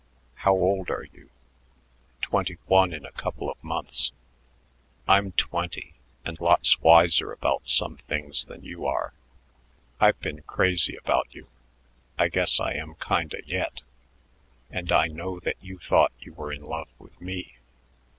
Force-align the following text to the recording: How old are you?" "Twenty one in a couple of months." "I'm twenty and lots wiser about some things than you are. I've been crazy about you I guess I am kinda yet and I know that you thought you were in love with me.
How 0.33 0.53
old 0.55 0.89
are 0.89 1.05
you?" 1.13 1.29
"Twenty 2.23 2.57
one 2.65 2.91
in 2.91 3.05
a 3.05 3.11
couple 3.11 3.51
of 3.51 3.63
months." 3.63 4.11
"I'm 5.07 5.31
twenty 5.33 5.93
and 6.25 6.39
lots 6.41 6.81
wiser 6.81 7.31
about 7.31 7.69
some 7.69 7.97
things 7.97 8.45
than 8.45 8.63
you 8.63 8.87
are. 8.87 9.13
I've 9.99 10.19
been 10.19 10.41
crazy 10.41 10.95
about 10.95 11.27
you 11.35 11.49
I 12.17 12.29
guess 12.29 12.59
I 12.59 12.73
am 12.73 12.95
kinda 12.95 13.43
yet 13.45 13.83
and 14.71 14.91
I 14.91 15.05
know 15.05 15.39
that 15.41 15.57
you 15.63 15.77
thought 15.77 16.13
you 16.19 16.33
were 16.33 16.51
in 16.51 16.63
love 16.63 16.89
with 16.97 17.21
me. 17.21 17.57